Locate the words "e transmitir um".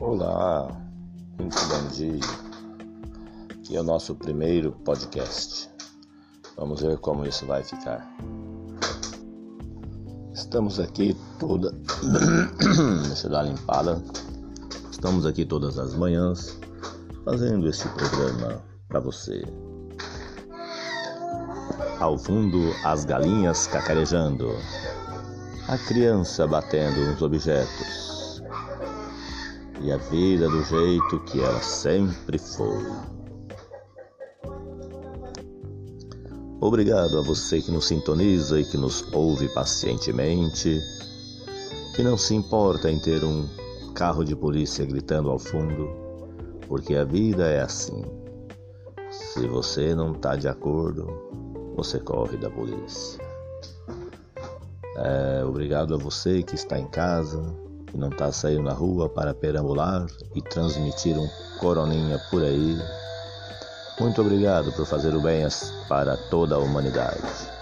60.34-61.28